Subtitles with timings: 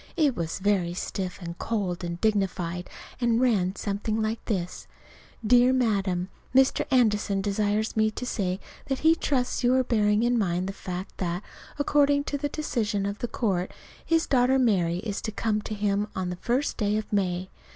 [0.17, 4.87] It was very stiff and cold and dignified, and ran something like this:
[5.45, 6.85] DEAR MADAM: Dr.
[6.89, 11.19] Anderson desires me to say that he trusts you are bearing in mind the fact
[11.19, 11.43] that,
[11.77, 13.69] according to the decision of the court,
[14.03, 17.49] his daughter Mary is to come to him on the first day of May.